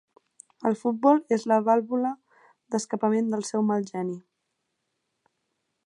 El 0.69 0.77
futbol 0.77 1.19
és 1.37 1.45
la 1.51 1.59
vàlvula 1.67 2.13
d'escapament 2.75 3.31
del 3.35 3.47
seu 3.51 3.67
mal 3.69 3.87
geni. 3.93 4.19